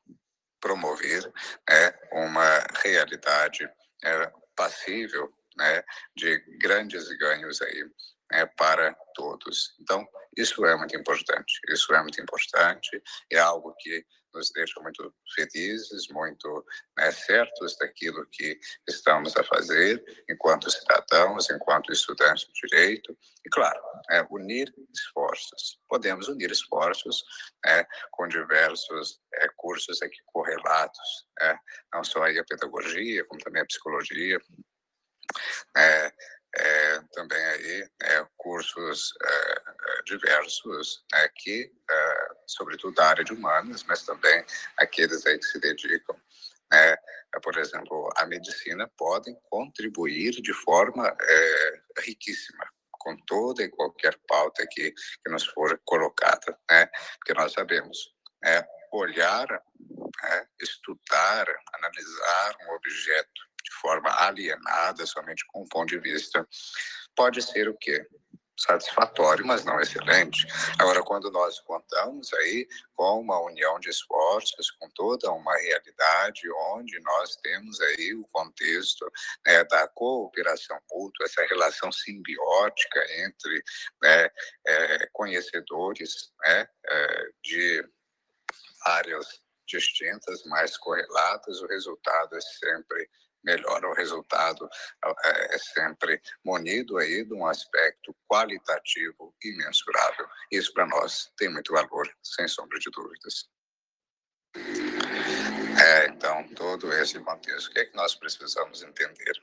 [0.60, 1.26] promover
[1.68, 3.68] né, uma realidade
[4.04, 5.84] é, passível né,
[6.16, 7.84] de grandes ganhos aí
[8.32, 9.76] né, para todos.
[9.80, 11.60] Então, isso é muito importante.
[11.70, 13.02] Isso é muito importante.
[13.32, 16.66] É algo que nos deixa muito felizes, muito
[16.98, 23.18] né, certos daquilo que estamos a fazer enquanto cidadãos, enquanto estudantes de direito.
[23.46, 25.80] E, claro, é, unir esforços.
[25.90, 27.24] Podemos unir esforços
[27.66, 31.60] né, com diversos é, cursos aqui correlatos, né,
[31.94, 34.40] não só a pedagogia, como também a psicologia,
[35.76, 36.14] é,
[36.56, 43.34] é, também aí é, cursos é, é, diversos né, que, é, sobretudo da área de
[43.34, 44.44] humanas, mas também
[44.78, 46.16] aqueles aí que se dedicam,
[46.72, 46.98] né,
[47.42, 51.16] por exemplo, à medicina, podem contribuir de forma
[52.00, 58.14] riquíssima com toda e qualquer pauta que, que nos for colocada, né, porque nós sabemos,
[58.44, 66.00] é, olhar, né, estudar, analisar um objeto de forma alienada, somente com um ponto de
[66.00, 66.46] vista,
[67.16, 68.06] pode ser o quê?
[68.60, 70.46] satisfatório, mas não excelente.
[70.78, 76.42] Agora, quando nós contamos aí com uma união de esforços, com toda uma realidade
[76.76, 79.12] onde nós temos aí o contexto
[79.48, 83.64] né, da cooperação mútua, essa relação simbiótica entre
[84.04, 84.30] né,
[84.68, 87.84] é, conhecedores né, é, de
[88.86, 93.10] áreas distintas, mas correlatas, o resultado é sempre
[93.44, 94.70] melhora o resultado
[95.24, 100.28] é, é sempre munido aí de um aspecto qualitativo imensurável.
[100.52, 103.50] Isso para nós tem muito valor, sem sombra de dúvidas.
[105.84, 109.34] É, então, todo esse contexto, o que, é que nós precisamos entender?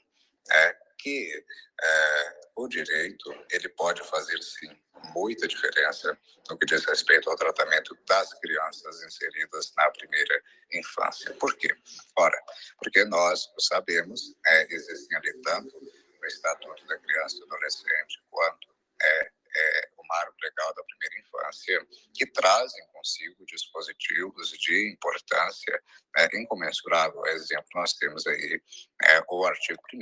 [0.51, 1.45] É que
[1.81, 4.77] é, o direito ele pode fazer sim
[5.15, 6.19] muita diferença
[6.51, 10.43] no que diz respeito ao tratamento das crianças inseridas na primeira
[10.73, 11.33] infância.
[11.35, 11.69] Por quê?
[12.17, 12.37] Ora,
[12.79, 18.69] porque nós sabemos, é, existem ali tanto no Estatuto da Criança e do Adolescente quanto
[19.01, 25.83] é, é, o marco legal da primeira infância, que trazem consigo dispositivos de importância
[26.17, 27.25] né, incomensurável.
[27.27, 28.63] Exemplo, nós temos aí
[29.05, 29.99] é, o artigo 1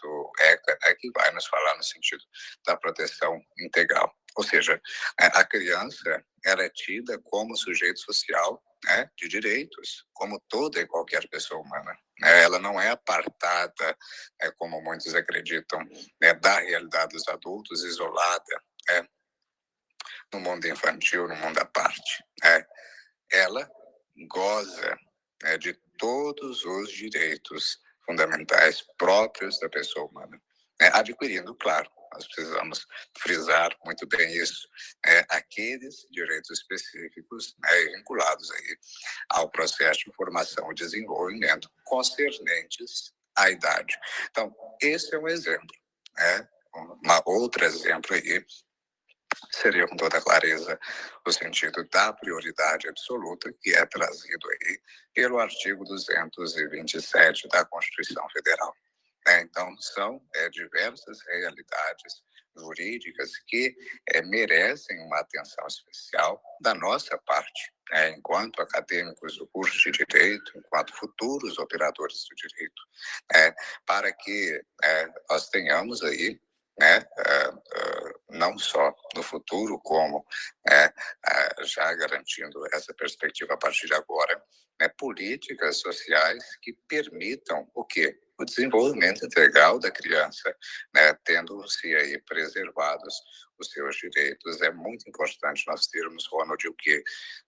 [0.00, 2.22] do ECA, né, que vai nos falar no sentido
[2.66, 4.14] da proteção integral.
[4.36, 4.80] Ou seja,
[5.20, 10.86] é, a criança ela é tida como sujeito social né, de direitos, como toda e
[10.86, 11.96] qualquer pessoa humana.
[12.18, 12.42] Né?
[12.42, 13.96] Ela não é apartada,
[14.40, 15.80] né, como muitos acreditam,
[16.40, 19.06] da realidade dos adultos, isolada, né,
[20.32, 22.24] no mundo infantil, no mundo à parte.
[22.42, 22.66] Né?
[23.30, 23.70] Ela
[24.28, 24.98] goza
[25.42, 30.40] né, de todos os direitos fundamentais próprios da pessoa humana,
[30.80, 32.86] né, adquirindo, claro, nós precisamos
[33.18, 34.68] frisar muito bem isso,
[35.06, 37.56] é, aqueles direitos específicos
[37.94, 38.76] vinculados aí
[39.30, 43.96] ao processo de formação e desenvolvimento concernentes à idade.
[44.30, 45.74] Então, esse é um exemplo.
[46.16, 46.48] Né?
[47.02, 48.44] Uma outro exemplo aí
[49.50, 50.78] seria com toda clareza
[51.26, 54.80] o sentido da prioridade absoluta que é trazido aí
[55.14, 58.74] pelo artigo 227 da Constituição Federal.
[59.26, 59.42] Né?
[59.42, 62.22] Então, são é, diversas realidades
[62.56, 63.74] jurídicas que
[64.08, 68.10] é, merecem uma atenção especial da nossa parte, né?
[68.10, 72.82] enquanto acadêmicos do curso de Direito, enquanto futuros operadores do direito,
[73.32, 73.54] né?
[73.86, 76.40] para que é, nós tenhamos aí
[76.78, 77.62] né, uh,
[78.32, 84.42] não só no futuro, como uh, já garantindo essa perspectiva a partir de agora,
[84.80, 88.18] né, políticas sociais que permitam o quê?
[88.42, 90.54] o desenvolvimento integral da criança,
[90.94, 93.14] né, tendo-se aí preservados
[93.58, 94.60] os seus direitos.
[94.60, 97.02] É muito importante nós termos, Ronald, o que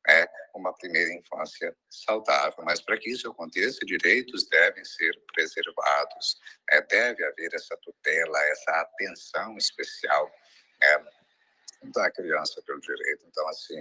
[0.08, 2.64] é uma primeira infância saudável.
[2.64, 6.38] Mas para que isso aconteça, direitos devem ser preservados,
[6.70, 10.30] né, deve haver essa tutela, essa atenção especial.
[10.84, 11.04] Né,
[11.92, 13.24] da criança pelo direito.
[13.26, 13.78] Então, assim,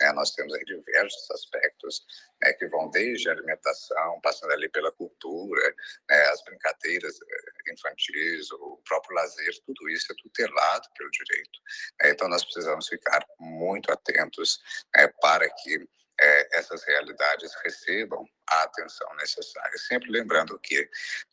[0.00, 2.04] né, nós temos aí diversos aspectos
[2.40, 5.74] né, que vão desde a alimentação, passando ali pela cultura,
[6.08, 11.60] né, as brincadeiras eh, infantis, o próprio lazer, tudo isso é tutelado pelo direito.
[12.00, 12.10] Né.
[12.10, 14.60] Então, nós precisamos ficar muito atentos
[14.96, 15.86] né, para que
[16.20, 19.76] é, essas realidades recebam a atenção necessária.
[19.78, 20.88] Sempre lembrando que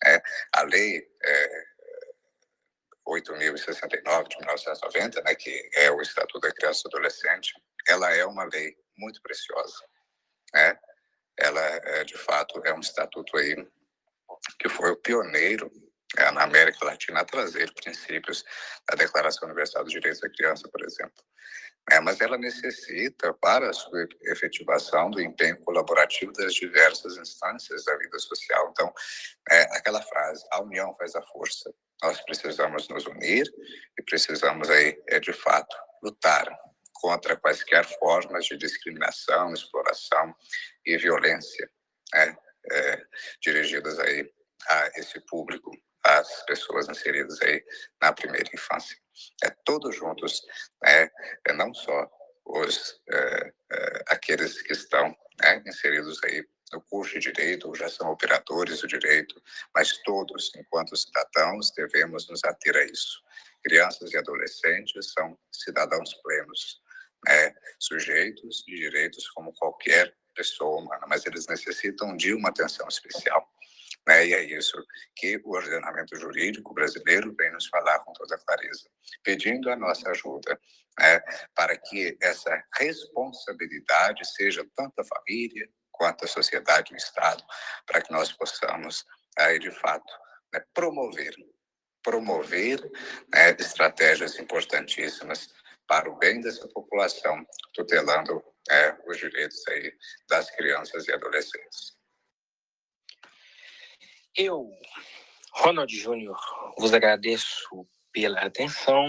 [0.06, 0.22] é,
[0.54, 1.66] a lei é,
[3.10, 7.53] 8.069 de 1990, né, que é o Estatuto da Criança e Adolescente,
[7.88, 9.84] ela é uma lei muito preciosa,
[10.53, 10.78] né?
[11.38, 13.55] Ela, é, de fato, é um estatuto aí
[14.60, 15.72] que foi o pioneiro
[16.18, 18.43] é, na América Latina a trazer princípios
[18.88, 21.24] da Declaração Universal dos Direitos da Criança, por exemplo.
[21.91, 27.97] É, mas ela necessita, para a sua efetivação, do empenho colaborativo das diversas instâncias da
[27.97, 28.70] vida social.
[28.72, 28.93] Então,
[29.49, 31.74] é, aquela frase, a união faz a força.
[32.02, 33.46] Nós precisamos nos unir
[33.98, 36.48] e precisamos aí, é, de fato, lutar
[36.94, 40.36] contra quaisquer formas de discriminação, exploração
[40.86, 41.70] e violência
[42.14, 42.38] né,
[42.72, 43.02] é,
[43.42, 44.30] dirigidas aí
[44.68, 45.72] a esse público,
[46.04, 47.64] às pessoas inseridas aí
[48.02, 48.98] na primeira infância.
[49.44, 50.42] É todos juntos,
[50.84, 51.10] né,
[51.48, 52.10] é não só
[52.46, 57.90] os é, é, aqueles que estão né, inseridos aí no curso de direito ou já
[57.90, 59.42] são operadores do direito,
[59.74, 63.22] mas todos, enquanto cidadãos, devemos nos ater a isso.
[63.64, 66.82] Crianças e adolescentes são cidadãos plenos,
[67.26, 73.50] né, sujeitos de direitos como qualquer pessoa humana, mas eles necessitam de uma atenção especial.
[74.08, 74.28] Né?
[74.28, 74.76] E é isso
[75.16, 78.90] que o ordenamento jurídico brasileiro vem nos falar com toda clareza,
[79.24, 80.60] pedindo a nossa ajuda
[80.98, 81.20] né?
[81.54, 87.43] para que essa responsabilidade seja tanto a família quanto a sociedade o Estado,
[87.86, 89.06] para que nós possamos,
[89.38, 90.12] aí, de fato,
[90.54, 91.36] né, promover
[92.02, 92.80] promover
[93.32, 95.50] né, estratégias importantíssimas
[95.88, 99.91] para o bem dessa população, tutelando é, os direitos aí
[100.30, 101.97] das crianças e adolescentes.
[104.36, 104.70] Eu,
[105.54, 106.39] Ronald Júnior,
[106.78, 109.08] vos agradeço pela atenção,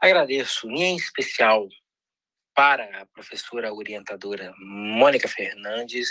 [0.00, 1.66] agradeço em especial
[2.60, 6.10] para a professora orientadora Mônica Fernandes.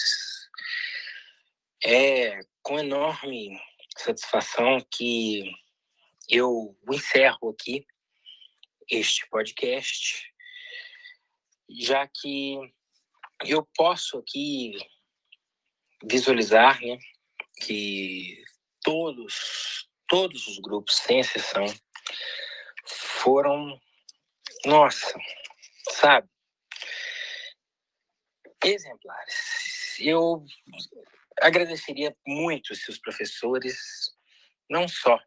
[1.86, 3.56] É com enorme
[3.96, 5.44] satisfação que
[6.28, 7.86] eu encerro aqui
[8.90, 10.34] este podcast,
[11.70, 12.58] já que
[13.46, 14.72] eu posso aqui
[16.04, 16.98] visualizar né,
[17.62, 18.44] que
[18.82, 21.66] todos, todos os grupos, sem exceção,
[22.88, 23.80] foram,
[24.66, 25.14] nossa,
[25.92, 26.28] sabe,
[28.64, 29.98] exemplares.
[30.00, 30.46] Eu
[31.42, 33.78] agradeceria muito se os professores,
[34.70, 35.18] não só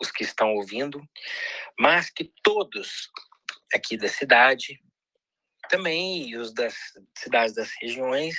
[0.00, 1.00] os que estão ouvindo,
[1.78, 3.10] mas que todos
[3.74, 4.80] aqui da cidade,
[5.68, 6.74] também os das
[7.16, 8.36] cidades das regiões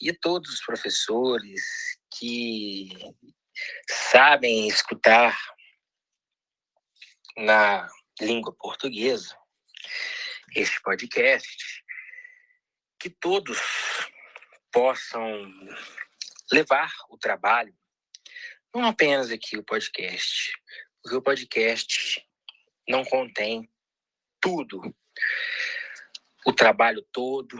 [0.00, 1.62] e todos os professores
[2.18, 2.88] que
[3.88, 5.38] sabem escutar
[7.36, 7.88] na
[8.20, 9.36] língua portuguesa
[10.54, 11.84] este podcast,
[13.00, 13.58] que todos
[14.70, 15.50] possam
[16.52, 17.74] levar o trabalho,
[18.74, 20.52] não apenas aqui o podcast,
[21.02, 22.22] porque o podcast
[22.86, 23.68] não contém
[24.40, 24.80] tudo,
[26.46, 27.56] o trabalho todo,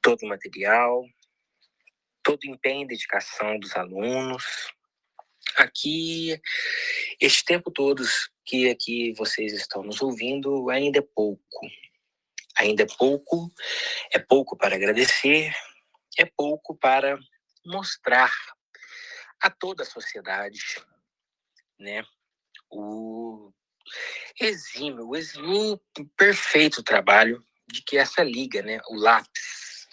[0.00, 1.04] todo o material,
[2.22, 4.44] todo o empenho e dedicação dos alunos.
[5.56, 6.40] Aqui,
[7.20, 8.04] este tempo todo
[8.44, 11.66] que aqui vocês estão nos ouvindo, ainda é pouco.
[12.58, 13.52] Ainda é pouco,
[14.12, 15.54] é pouco para agradecer,
[16.18, 17.18] é pouco para
[17.64, 18.32] mostrar
[19.40, 20.58] a toda a sociedade,
[21.78, 22.02] né,
[22.70, 23.52] o
[24.40, 25.80] exímio, o exímio
[26.16, 29.88] perfeito trabalho de que essa liga, né, o LAPS,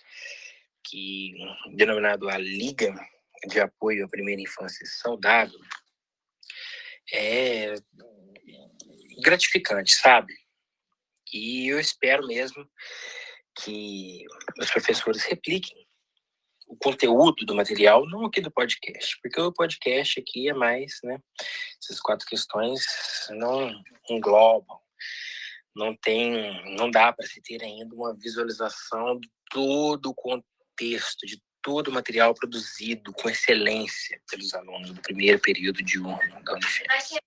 [0.86, 1.34] que
[1.76, 2.94] denominado a Liga
[3.48, 5.60] de Apoio à Primeira Infância Saudável,
[7.12, 7.74] é
[9.22, 10.34] gratificante, sabe?
[11.34, 12.68] E eu espero mesmo
[13.56, 14.24] que
[14.60, 15.86] os professores repliquem
[16.68, 21.20] o conteúdo do material, não aqui do podcast, porque o podcast aqui é mais, né?
[21.82, 22.84] Essas quatro questões
[23.32, 23.72] não
[24.10, 24.80] englobam,
[25.76, 31.42] não tem, não dá para se ter ainda uma visualização de todo o contexto, de
[31.62, 37.20] todo o material produzido com excelência pelos alunos do primeiro período de um da Unifesp.